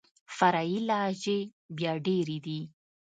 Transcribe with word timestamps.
فرعي 0.37 0.75
لهجې 0.87 1.39
بيا 1.77 1.93
ډېري 2.05 2.37
دي. 2.45 2.59